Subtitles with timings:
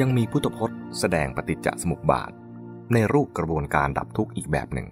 [0.00, 2.30] ยังมีพุทธพจน์แสดงปฏิจจสมุปบาท
[2.92, 4.88] ในรูปกระบวนการดับทุกข์อีกแบบหนึ่ง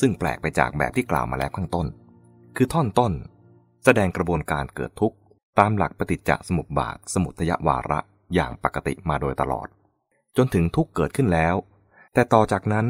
[0.00, 1.86] ซึ่งแปลกไปจากแบบที่กล่าวมาแล้วข้างต้น
[2.56, 3.12] คือท่อนต้น
[3.84, 5.16] แสดงกระบวนการเกิดทุกข์
[5.58, 8.00] ตามหลักปฏิจจสมุปบาท สมุทยวาระ
[8.34, 9.68] อย่างปกติมาโดยตลอด
[10.36, 11.54] จนถึงทุกข์เกิดขึ้นแล้ว
[12.14, 12.86] แต่ต่อจากนั้น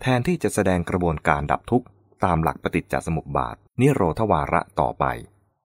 [0.00, 1.86] แทนที่จะแสดงกระบวนการดับทุกข์
[2.24, 5.04] ตามหลักปฏิจจสมุปบาท นิโรธวาระต่อไป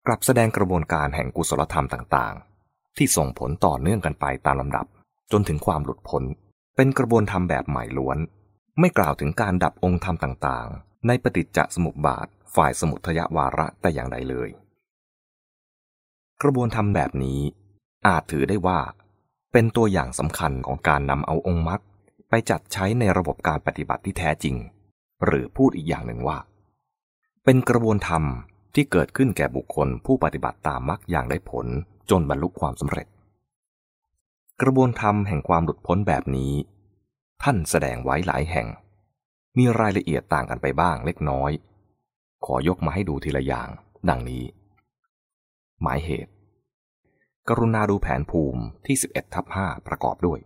[0.06, 4.86] กลับแสดงกระบวนการแห่งกุศลธรรมต่างๆ ที่ส่งผลต่อเนื่องกันไปตามลำดับ
[5.32, 6.22] จนถึงความหลุดพ้น
[6.76, 8.18] เป็นกระบวนธรรมแบบใหม่ล้วน
[8.80, 14.48] ไม่กล่าวถึงการดับองค์ธรรมต่างๆ ในปฏิจจสมุปบาทฝ่ายสมุทยวาระแต่อย่างใดเลย
[16.42, 17.40] กระบวนธรรมแบบนี้
[18.06, 18.78] อาจถือได้ว่า
[19.52, 21.80] เป็นตัวอย่างสำคัญของการนำเอาองค์มรรค
[22.28, 24.56] ไปจัดใช้ในระบบการปฏิบัติที่แท้จริง
[25.24, 26.38] หรือพูดอีกอย่างหนึ่งว่า
[27.44, 28.24] เป็นกระบวนธรรม
[28.74, 31.66] ที่เกิดขึ้นแก่บุคคลผู้ปฏิบัติตามมรรคอย่างได้ผล
[32.10, 33.06] จนบรรลุความสำเร็จ
[34.62, 36.52] กระบวนธรรมแห่งความหลุดพ้นแบบนี้
[37.42, 38.66] ท่านแสดงไว้หลายแห่ง
[39.56, 41.50] มีรายละเอียดต่างกันไปบ้างเล็กน้อย
[42.44, 43.68] ขอยกมาให้ดูทีละอย่าง
[44.08, 44.44] ดังนี้
[45.82, 46.32] หมายเหตุ
[47.48, 50.40] กรุณาดูแผนภูมิที่ 11ทับ5ประกอบด้วย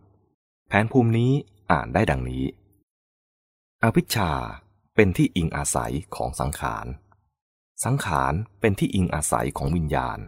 [0.68, 1.32] แผนภูมินี้
[1.72, 2.44] อ่านได้ดังนี้
[3.82, 4.30] อวิชชา
[4.94, 6.86] เป็นที่อิงอาศัยของสังขาร
[7.84, 10.18] สังขารเป็นที่อิงอาศัยของวิญญาณ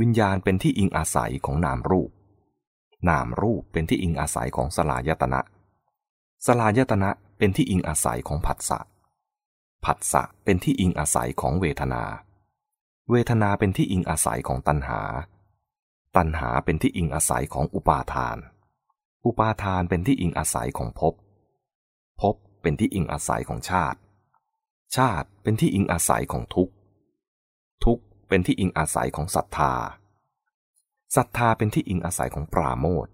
[0.00, 2.10] วิญญาณเป็นที่อิงอาศัยของนามรูป
[3.08, 5.40] นามรูปเป็นที่อิงอาศัยของสลายตนะ
[6.46, 8.80] สลายตนะเป็นที่อิงอาศัยของผัสสะ
[9.84, 12.04] ผัสสะเป็นที่อิงอาศัยของเวทนา
[13.10, 15.00] เวทนาเป็นที่อิงอาศัยของตัณหา
[16.16, 18.38] ตัณหาเป็นที่อิงอาศัยของอุปาทาน
[19.24, 21.14] อุปาทานเป็นที่อิงอาศัยของภพ
[22.20, 23.98] ภพเป็นที่อิงอาศัยของชาติ
[24.96, 26.72] ชาติเป็นที่อิงอาศัยของทุกข์
[27.84, 29.72] ทุกข์เป็นที่อิงอาศัยของศรัทธา
[31.16, 33.06] ศรัทธาเป็นที่อิงอาศัยของปราโมท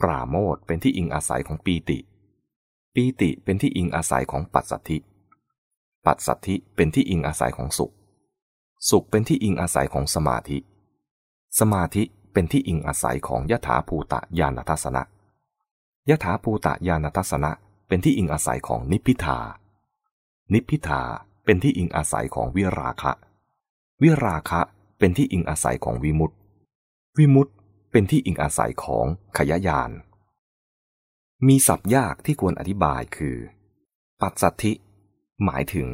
[0.00, 1.98] ปราโมทเป็นที่อิงอาศัยของปีติ
[2.94, 4.98] ปีติเป็นที่อิงอาศัยของปัสสัทธิ
[6.06, 7.92] ปัสสัทธิเป็นที่อิงอาศัยของสุข
[8.90, 10.58] สุขเป็นที่อิงอาศัยของสมาธิ
[11.58, 12.02] สมาธิ
[12.32, 15.02] เป็นที่อิงอาศัยของยถาภูตะญาณทัศนะ
[16.10, 17.50] ยถาภูตะญาณทัศนะ
[17.88, 19.38] เป็นที่อิงอาศัยของนิพพิทา
[20.52, 21.02] นิพพิทา
[21.44, 23.12] เป็นที่อิงอาศัยของวิราคะ
[24.02, 24.60] วิราคะ
[24.98, 26.36] เป็นที่อิงอาศัยของวิมุตติ
[27.18, 27.52] วิมุตติ
[27.90, 29.06] เป็นที่อิงอาศัยของ
[29.38, 29.90] ขยายาน
[31.46, 33.36] มีศัพท์ยากที่ควรอธิบายคือ
[34.20, 34.72] ปัสสัทธิ
[35.44, 35.88] หมายถึง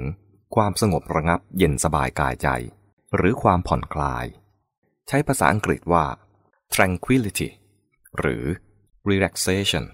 [0.54, 2.48] ความสงบระงับเย็นสบายกายใจ
[3.16, 4.26] หรือความผ่อนคลาย
[5.08, 6.04] ใช้ภาษาอังกฤษว่า
[6.74, 7.48] tranquility
[8.18, 8.44] หรือ
[9.08, 9.84] relaxation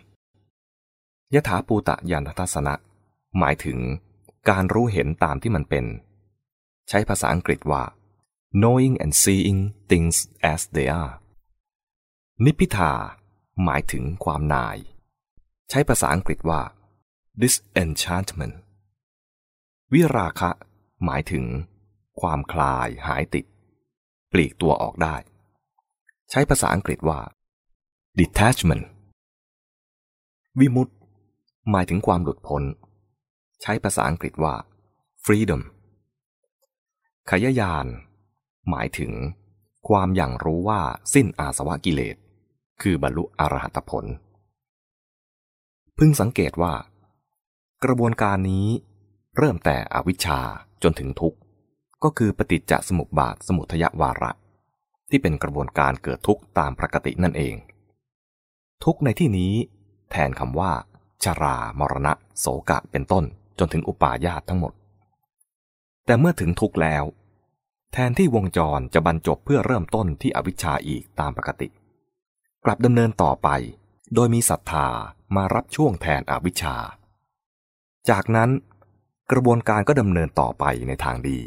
[1.34, 2.74] ยถาปูตะยานทัศนะ
[3.38, 3.78] หมายถึง
[4.50, 5.84] การรู้เห็นตามที่มันเป็น
[6.88, 7.82] ใช้ภาษาอังกฤษว่า
[8.52, 10.16] knowing and seeing things
[10.52, 11.14] as they are
[12.44, 12.92] นิพิทา
[13.64, 14.76] หมายถึงความนาย
[15.70, 16.62] ใช้ภาษาอังกฤษว่า
[17.40, 18.56] disenchantment
[19.92, 20.50] วิราคะ
[21.04, 21.44] หมายถึง
[22.20, 23.44] ความคลายหายติด
[24.32, 25.16] ปลีกตัวออกได้
[26.30, 27.20] ใช้ภาษาอังกฤษว่า
[28.18, 28.84] detachment
[30.58, 30.88] วิมุต
[31.70, 32.62] หมายถึงความหลุดพ้น
[33.62, 34.54] ใช้ภาษาอังกฤษว่า
[35.24, 35.62] freedom
[37.30, 37.86] ขยายาน
[38.70, 39.12] หมายถึง
[39.88, 40.80] ความอย่างรู้ว่า
[41.14, 42.16] สิ้นอาสวะกิเลส
[42.82, 44.04] คือบรรลุอรหัตผล
[45.98, 46.74] พึงสังเกตว่า
[47.84, 48.68] กระบวนการนี้
[49.36, 50.40] เริ่มแต่อวิชชา
[50.82, 51.38] จนถึงทุกข์
[52.02, 54.30] ก็คือปฏิจจสมุปบาทสมุทยวาระ
[55.10, 57.54] ที่เป็นกระบวนการเกิดทุกข์ตามปกตินั่นเอง
[58.84, 59.52] ทุกข์ในที่นี้
[60.10, 60.72] แทนคำว่า
[61.24, 63.24] ชรา มรณะ โสกะเป็นต้น
[63.58, 64.72] จนถึงอุปาญาตทั้งหมด
[66.06, 67.04] แต่เมื่อถึงทุกข์แล้ว
[67.98, 71.68] แทนที่วงจรจะบรรจบเพื่อเริ่มต้นที่อวิชชาอีกตามปกติ
[72.64, 73.48] กลับดำเนินต่อไป
[74.14, 74.88] โดยมีศรัทธา
[75.36, 76.76] มารับช่วงแทนอวิชชา
[78.10, 78.50] จากนั้น
[79.30, 81.40] กระบวนการก็ดำเนินต่อไปในทางดี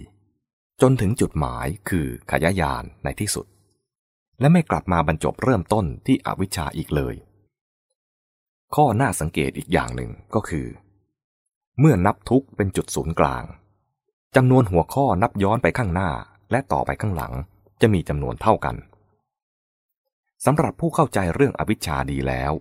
[0.81, 3.45] จนถึงจุดหมายคือขยายานในที่สุด
[4.39, 7.15] และไม่กลับมาบรรจบเริ่มต้นที่อวิชชาอีกเลย
[8.75, 10.67] ข้อน่าสังเกตอีกอย่างหนึ่งก็คือ
[11.79, 13.43] เมื่อนับทุกเป็นจุดศูนย์กลาง
[14.35, 16.11] จำนวนหัวข้อนับย้อนไปข้างหน้า
[16.51, 17.33] และต่อไปข้างหลัง
[17.81, 18.75] จะมีจำนวนเท่ากัน
[20.45, 22.53] สำหรับผู้เข้าใจเรื่องอวิชชาดีแล้ว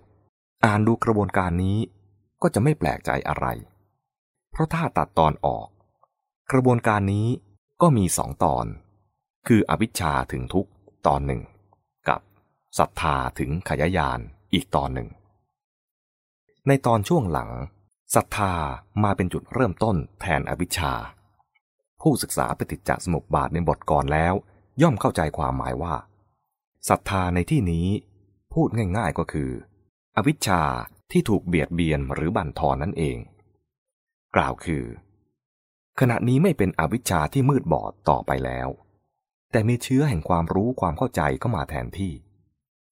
[0.65, 1.79] อ่านดูกระบวนการนี้
[2.43, 3.47] ก็จะไม่แปลกใจอะไร
[4.51, 5.67] เพราะถ้าตัดตอนออก
[6.53, 7.29] กระบวนการนี้
[7.83, 8.67] ก็มีสองตอน
[9.47, 10.67] คืออวิชชาถึงทุก
[11.07, 11.43] ตอนหนึ่ง
[12.09, 12.21] กับ
[12.79, 14.21] ศรัทธาถึงขยายาน
[14.55, 15.09] อีกตอนหนึ่ง
[16.69, 17.51] ในตอนช่วงหลัง
[18.15, 18.53] ศรัทธา
[19.03, 20.93] มาเป็นจุดเริ่มต้นแทนอวิชชา
[22.03, 24.35] ผู้ศึกษาปฏิจจสมุปบาทในบทก่อนแล้ว
[24.83, 25.95] ย่อมเข้าใจความหมายว่า
[26.89, 27.89] ศรัทธาในที่นี้
[28.55, 29.51] พูดง่ายๆก็คือ
[30.17, 30.63] อวิชชา
[31.11, 33.19] ที่ถูกเบียดเบียนหรือบั่นทอนนั่นเอง
[34.37, 34.85] กล่าวคือ
[36.01, 38.69] ขณะนี้ไม่เป็นอวิชชาที่มืดบอดต่อไปแล้ว
[39.53, 42.13] แต่มีเชื้อแห่งความรู้ความเข้าใจเข้ามาแทนที่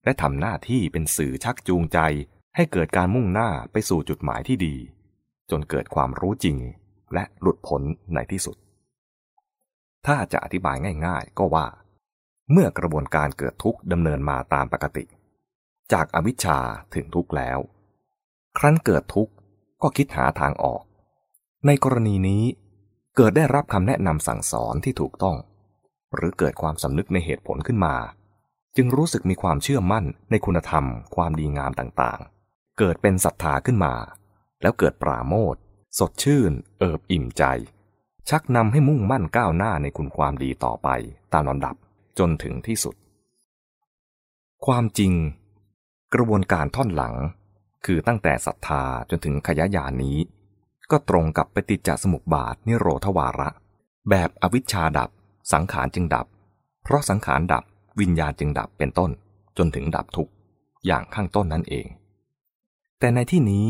[0.05, 1.99] และทำหน้าที่เป็นสื่อชักจูงใจ
[2.57, 4.77] ให้เกิดการมุ่งหน้าไปสู่จุดหมายที่ดี
[5.51, 6.57] จนเกิดความรู้จริง
[7.15, 7.83] และหลุดพ้น
[8.15, 8.57] ในที่สุด
[10.07, 10.77] ถ้าจะอธิบาย
[11.07, 11.67] ง่าย ๆ ก็ว่า
[12.53, 15.05] เมื่อกระบวนการเกิดทุกข์ดำเนินมาตามปกติ
[15.93, 16.59] จากอวิชชา
[16.95, 17.59] ถึงทุกข์แล้ว
[18.59, 19.33] ครั้นเกิดทุกข์
[19.83, 20.83] ก็คิดหาทางออก
[21.67, 22.45] ในกรณีนี้
[23.17, 25.37] เกิดได้รับคำแนะนำสั่งสอนที่ถูกต้อง
[26.15, 27.97] หรือเกิดความสำนึกในเหตุผลขึ้นมา
[28.77, 33.95] จึงรู้สึกมีความเชื่อมั่นในคุณธรรม ความดีงามต่างๆ เกิดเป็นศรัทธาขึ้นมา
[34.63, 35.57] แล้วเกิดปราโมท
[35.99, 37.45] สดชื่น เอิบอิ่มใจ
[38.31, 40.89] ชักนำให้มุ่งมั่นก้าวหน้าในคุณความดีต่อไป
[41.33, 41.75] ตามลำดับ
[42.19, 42.95] จนถึงที่สุด
[44.67, 45.13] ความจริง
[46.15, 47.15] กระบวนการท่อนหลัง
[47.87, 50.17] คือตั้งแต่ศรัทธาจนถึงขยายานี้
[50.91, 53.51] ก็ตรงกับปฏิจจสมุปบาทนิโรธวาระ
[54.11, 55.11] แบบอวิชชาดับ
[55.53, 56.27] สังขารจึงดับ
[56.83, 57.65] เพราะสังขารดับ
[58.01, 59.11] วิญญาณจึงดับเป็นต้น
[59.59, 60.29] จนถึงดับทุก
[60.87, 61.87] อย่างข้างต้นนั่นเอง
[62.99, 63.67] แต่ในที่นี้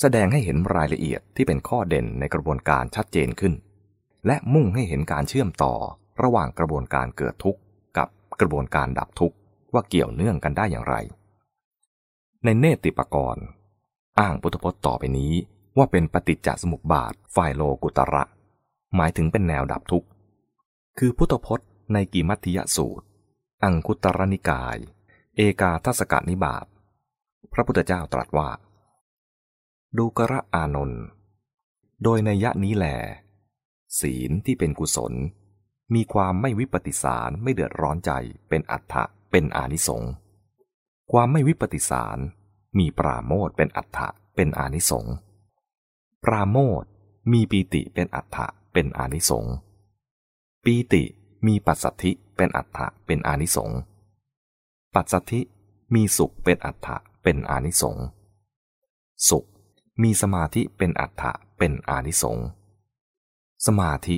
[0.00, 3.54] แสดงให้เห็นรายละเอียดที่เป็นข้อเด่นในกระบวนการชัดเจนขึ้น
[4.26, 5.74] และมุ่งให้เห็นการเชื่อมต่อ
[6.22, 7.60] ระหว่างกระบวนการเกิดทุกข์
[7.96, 8.08] กับ
[8.40, 9.36] กระบวนการดับทุกข์
[9.72, 10.94] ว่าเกี่ยวเนื่องกันได้อย่างไร
[12.44, 13.44] ในเนติปกรณ์
[14.18, 15.32] อ้างพุทธพจน์ต่อไปนี้
[15.76, 18.24] ว่าเป็นปฏิจจสมุปบาทฝ่ายโลกุตระ
[18.96, 20.08] หมายถึงเป็นแนวดับทุกข์
[20.98, 23.06] คือพุทธพจน์ในกิมัติยสูตร
[23.64, 24.78] อังคุตรนิกาย
[25.36, 26.66] เอกาทัศกนิบาต
[27.52, 28.48] พระพุทธเจ้าตรัสว่า
[29.96, 31.02] ดูกระอานนท์
[32.02, 32.86] โดยในยะนี้แหล
[34.00, 35.12] ศีลที่เป็นกุศล
[35.94, 38.12] มีความไม่วิปฏิสารไม่เดือดร้อนใจ
[38.48, 40.10] เป็นอัฏฐะเป็นอานิสงส์
[41.12, 42.18] ความไม่วิปฏิสาร
[42.78, 45.14] มีปราโมทเป็นอัฏฐะเป็นอานิสงส์
[46.24, 46.84] ปราโมท
[47.32, 49.54] มีปีติเป็นอัฏฐะเป็นอานิสงส์
[50.64, 51.02] ปีติ
[51.46, 53.78] มีปัสสัทธิเป็นอัฏฐะเป็นอานิสงส์
[54.94, 55.40] ปัสสัทธิ
[55.94, 58.04] มีสุขเป็นอัฏฐะเป็นอานิสงส์
[59.28, 59.44] สุข
[60.02, 62.46] มีสมาธิเป็นอัฏฐะเป็นอานิสงส์
[63.66, 64.16] สมาธิ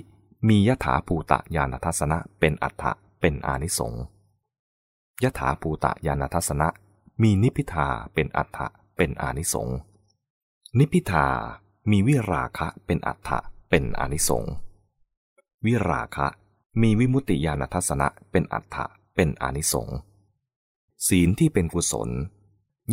[0.49, 4.03] มียถาภูตะญาณทัศนะเป็นอัฏฐะเป็นอานิสงส์
[5.23, 6.69] ยถาภูตะญาณทัศนะ
[7.23, 8.67] มีนิพิทาเป็นอัฏฐะ
[8.97, 9.77] เป็นอานิสงส์
[10.79, 11.27] นิพิทา
[11.91, 13.39] มีวิราคะเป็นอัฏฐะ
[13.71, 14.53] เป็นอานิสงส์
[15.67, 16.27] วิราคะ
[16.81, 18.85] มีวิมุตติญาณทัศนะเป็นอัฏฐะ
[19.15, 19.97] เป็นอานิสงส์
[21.07, 22.11] ศีลที่เป็นกุศล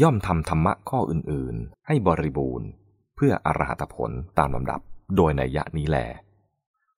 [0.02, 2.68] ย่อมทำธรรมะข้ออื่นๆ ให้บริบูรณ์
[3.16, 4.82] เพื่ออรหัตผลตามลำดับ
[5.16, 6.08] โดยในยะนี้แหละ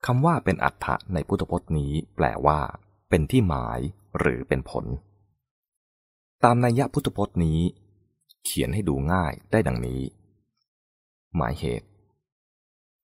[0.05, 2.59] คำว่าเป็นอัฏฐะในพุทธพจน์นี้แปลว่า
[3.09, 3.79] เป็นที่หมาย
[4.19, 4.85] หรือเป็นผล
[6.43, 7.59] ตามนัยยะพุทธพจน์นี้
[8.45, 10.01] เขียนให้ดูง่ายได้ดังนี้
[11.35, 11.87] หมายเหตุ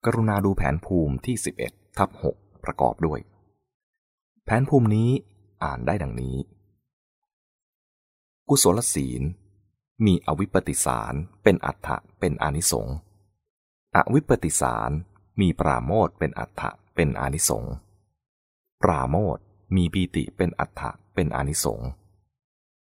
[0.05, 1.35] กรุณาดูแผนภูมิที่
[1.67, 3.19] 11ทับ6ประกอบด้วย
[4.45, 5.09] แผนภูมินี้
[5.63, 6.35] อ่านได้ดังนี้
[8.49, 9.21] กุศลศีล
[10.05, 11.13] มีอวิปปิสาร
[11.43, 12.95] เป็นอัฏฐะเป็นอนิสงส์
[13.95, 14.91] อวิปปิสาร
[15.41, 17.73] มีปราโมทเป็นอัฏฐะ เป็นอานิสงส์
[18.81, 19.37] ปราโมท
[19.75, 21.87] มีปีติเป็นอัฏฐะเป็นอานิสงส์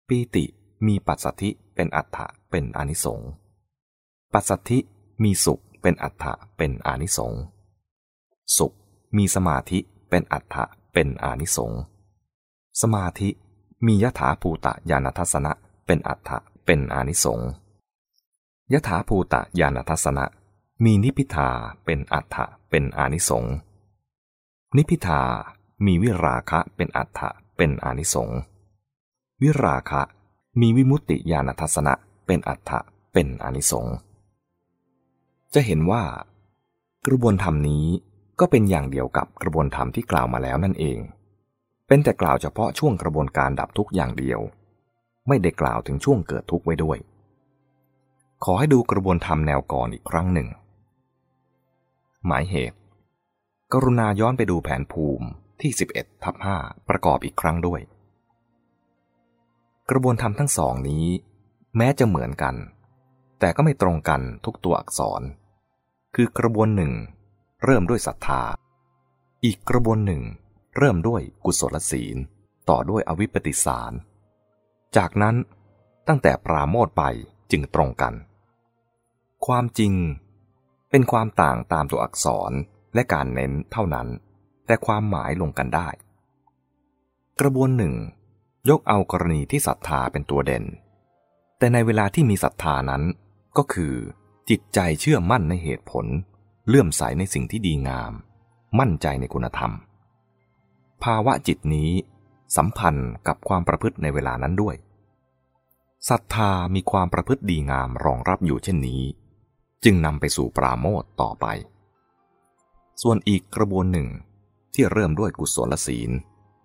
[0.09, 0.44] ปีติ
[0.87, 3.28] มีปัสสัทธิเป็นอัฏฐะเป็นอานิสงส์
[4.33, 4.78] ปัสสัทธิ
[5.23, 7.40] มีสุขเป็นอัฏฐะเป็นอานิสงส์
[8.56, 8.73] สุข
[9.16, 9.78] มีสมาธิ
[10.11, 11.80] เป็นอัฏฐะเป็นอานิสงส์
[12.80, 13.28] สมาธิ
[13.87, 15.52] มียถาภูตะญาณทัศนะ
[15.87, 17.49] เป็นอัฏฐะเป็นอานิสงส์
[18.73, 20.25] ยถาภูตะญาณทัศนะ
[20.85, 21.50] มีนิพิทา
[21.85, 23.54] เป็นอัฏฐะเป็นอานิสงส์
[24.78, 25.23] นิพิทา
[25.87, 28.40] มีวิราคะเป็นอัฏฐะเป็นอนิสงส์
[29.43, 30.02] วิราคะ
[30.61, 31.95] มีวิมุตติญาณทัศนะ
[32.26, 32.81] เป็นอัฏฐะ
[33.12, 33.95] เป็นอนิสงส์
[35.54, 36.02] จะเห็นว่า
[37.07, 37.85] กระบวนธรรมนี้
[38.40, 40.99] ก็เป็นอย่างเดียวกับกระบวนธรรมที่กล่าวมาแล้วนั่นเอง
[41.87, 44.40] เป็นแต่กล่าวเฉพาะช่วงกระบวนการดับทุกอย่างเดียว
[45.28, 46.99] ไม่ได้กล่าวถึงช่วงเกิดทุกข์ไว้ด้วย
[48.45, 50.49] ขอให้ดูกระบวนธรรมแนวก่อนอีกครั้งหนึ่ง
[52.26, 52.78] หมายเหตุ
[53.76, 55.26] กรุณาย้อนไปดูแผนภูมิ
[55.61, 57.81] ที่ 11ทับ5ประกอบอีกครั้งด้วย
[59.90, 61.07] กระบวนธรรมทั้งสองนี้
[61.76, 62.54] แม้จะเหมือนกัน
[63.40, 65.23] แต่ก็ไม่ตรงกันทุกตัวอักษร
[66.14, 66.93] คือกระบวนหนึ่ง
[67.64, 68.43] เริ่มด้วยศรัทธา
[69.45, 70.23] อีกกระบวนหนึ่ง
[70.78, 72.16] เริ่มด้วยกุศลศีล
[72.69, 73.93] ต่อด้วยอวิปปิสาร
[74.97, 75.37] จากนั้น
[76.09, 77.02] ตั้งแต่ปราโมทไป
[77.50, 78.14] จึงตรงกัน
[79.47, 79.95] ความจริง
[80.90, 82.54] เป็นความต่างตามตัวอักษร
[82.94, 84.08] และการเน้นเท่านั้น
[84.66, 85.88] แต่ความหมายลงกันได้
[87.40, 87.94] กระบวนหนึ่ง
[88.70, 90.64] ยกเอากรณีที่ศรัทธาเป็นตัวเด่น
[91.58, 93.02] แต่ในเวลาที่มีศรัทธานั้น
[93.56, 93.94] ก็คือ
[94.50, 96.06] จิตใจเชื่อมั่นในเหตุผล
[96.68, 98.12] เลื่อมใสในสิ่งที่ดีงาม
[98.78, 99.72] มั่นใจในคุณธรรม
[101.04, 101.90] ภาวะจิตนี้
[102.56, 104.76] สัมพันธ์กับความประพฤติในเวลานั้นด้วย
[106.08, 109.02] ศรัทธามีความประพฤติดีงามรองรับอยู่เช่นนี้
[109.84, 111.46] จึงนำไปสู่ปราโมทต่อไป
[113.02, 114.08] ส่วนอีกกระบวนหนึ่ง
[114.74, 116.10] ที่เริ่มด้วยกุศลศีล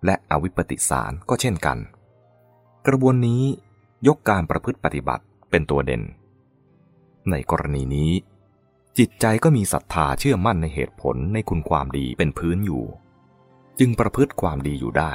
[0.04, 1.78] และอวิปปิสารก็เช่นกัน
[2.86, 3.42] กระบวนนี้
[4.06, 6.02] ยกการประพฤติปฏิบัติเป็นตัวเด่น
[7.30, 8.12] ในกรณีนี้
[8.98, 12.84] จิตใจก็มีศรัทธาเชื่อมั่นในเหตุผลในคุณความดีเป็นพื้นอยู่
[13.78, 15.12] จึงประพฤติความดีอยู่ได้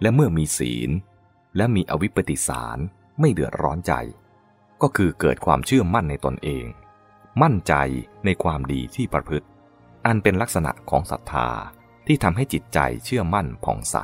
[0.00, 0.90] และเมื่อมีศีล
[1.56, 2.78] และมีอวิปปิสาร
[3.20, 3.92] ไม่เดือดร้อนใจ
[4.82, 6.64] ก็คือเกิดความเชื่อมั่นในตนเอง
[7.42, 7.74] มั่นใจ
[8.24, 9.46] ในความดีที่ประพฤติ
[10.06, 11.48] อันเป็นลักษณะของศรัทธา
[12.06, 13.96] ที่ทำให้จิตใจเชื่อมั่นผ่องใส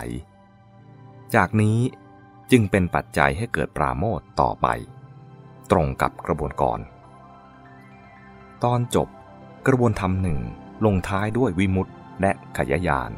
[1.34, 1.78] จากนี้
[2.50, 4.66] จึงเป็นปัจจัยให้เกิดปราโมทต่อไป
[5.70, 6.78] ตรงกับกระบวนกร
[8.64, 9.08] ตอนจบ
[9.66, 10.38] กระบวนธรรมหนึ่ง
[10.84, 13.10] ลงท้ายด้วยวิมุตติและขยายาน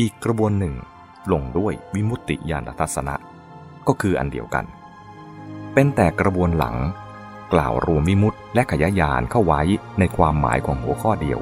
[0.00, 0.74] อีกกระบวนหนึ่ง
[1.32, 3.16] ลงด้วยวิมุตติญาณทัศนะ
[3.86, 4.64] ก็คืออันเดียวกัน
[5.74, 6.76] เป็นแต่กระบวนหลัง
[7.52, 9.60] กล่าวรวมวิมุตและขยายานเข้าไว้
[9.98, 11.40] ในความหมายของหัวข้อเดียว